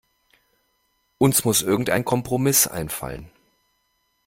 Uns 1.19 1.45
muss 1.45 1.61
irgendein 1.61 2.03
Kompromiss 2.03 2.65
einfallen. 2.65 3.29